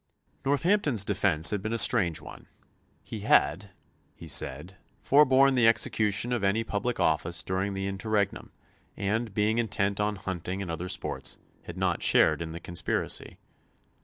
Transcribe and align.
Northampton's 0.43 1.05
defence 1.05 1.51
had 1.51 1.61
been 1.61 1.73
a 1.73 1.77
strange 1.77 2.19
one. 2.19 2.47
He 3.03 3.19
had, 3.19 3.69
he 4.15 4.27
said, 4.27 4.77
forborne 5.03 5.53
the 5.53 5.67
execution 5.67 6.33
of 6.33 6.43
any 6.43 6.63
public 6.63 6.99
office 6.99 7.43
during 7.43 7.75
the 7.75 7.85
interregnum 7.85 8.51
and, 8.97 9.31
being 9.31 9.59
intent 9.59 9.99
on 9.99 10.15
hunting 10.15 10.59
and 10.59 10.71
other 10.71 10.89
sports, 10.89 11.37
had 11.65 11.77
not 11.77 12.01
shared 12.01 12.41
in 12.41 12.51
the 12.51 12.59
conspiracy. 12.59 13.37